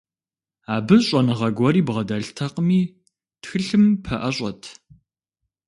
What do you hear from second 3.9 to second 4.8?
пэӀэщӀэт.